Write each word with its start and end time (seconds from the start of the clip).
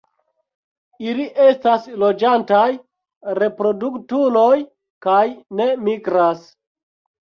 Ili 1.11 1.27
estas 1.49 1.85
loĝantaj 2.05 2.63
reproduktuloj 3.43 4.51
kaj 5.09 5.25
ne 5.63 5.73
migras. 5.89 6.49